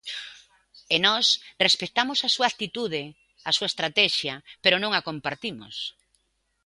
E 0.93 0.97
nós 1.07 1.25
respectamos 1.65 2.19
a 2.27 2.29
súa 2.35 2.49
actitude, 2.51 3.01
a 3.49 3.51
súa 3.57 3.69
estratexia, 3.71 4.35
pero 4.63 4.77
non 4.83 4.91
a 4.95 5.03
compartimos. 5.09 5.75